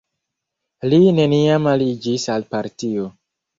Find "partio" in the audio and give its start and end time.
2.57-3.09